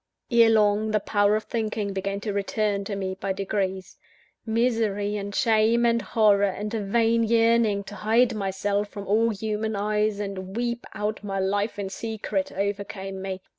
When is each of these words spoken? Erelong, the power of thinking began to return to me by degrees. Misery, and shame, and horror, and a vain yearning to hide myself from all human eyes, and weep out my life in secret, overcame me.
Erelong, 0.31 0.89
the 0.89 0.99
power 0.99 1.35
of 1.35 1.43
thinking 1.43 1.93
began 1.93 2.19
to 2.21 2.33
return 2.33 2.83
to 2.85 2.95
me 2.95 3.13
by 3.13 3.31
degrees. 3.31 3.99
Misery, 4.47 5.15
and 5.15 5.35
shame, 5.35 5.85
and 5.85 6.01
horror, 6.01 6.43
and 6.45 6.73
a 6.73 6.81
vain 6.81 7.21
yearning 7.23 7.83
to 7.83 7.93
hide 7.93 8.33
myself 8.33 8.87
from 8.87 9.05
all 9.05 9.29
human 9.29 9.75
eyes, 9.75 10.19
and 10.19 10.57
weep 10.57 10.87
out 10.95 11.23
my 11.23 11.37
life 11.37 11.77
in 11.77 11.87
secret, 11.89 12.51
overcame 12.51 13.21
me. 13.21 13.41